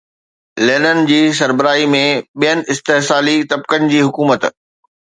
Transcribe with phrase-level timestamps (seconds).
[0.67, 2.01] Lenin جي سربراهي ۾
[2.41, 4.53] ٻين استحصالي طبقن جي حڪومت